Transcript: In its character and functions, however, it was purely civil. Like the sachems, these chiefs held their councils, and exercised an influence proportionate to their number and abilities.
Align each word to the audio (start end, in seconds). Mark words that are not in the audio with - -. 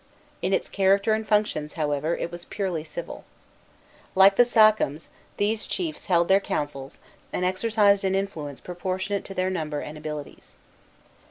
In 0.41 0.51
its 0.51 0.67
character 0.67 1.13
and 1.13 1.27
functions, 1.27 1.73
however, 1.73 2.17
it 2.17 2.31
was 2.31 2.45
purely 2.45 2.83
civil. 2.83 3.23
Like 4.15 4.35
the 4.35 4.43
sachems, 4.43 5.09
these 5.37 5.67
chiefs 5.67 6.05
held 6.05 6.27
their 6.27 6.39
councils, 6.39 7.01
and 7.31 7.45
exercised 7.45 8.03
an 8.03 8.15
influence 8.15 8.61
proportionate 8.61 9.23
to 9.25 9.35
their 9.35 9.51
number 9.51 9.79
and 9.81 9.99
abilities. 9.99 10.55